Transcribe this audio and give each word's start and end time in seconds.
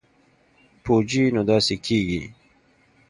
پوجي 0.83 1.23
نو 1.35 1.41
داسې 1.51 1.75
کېږي. 1.85 2.23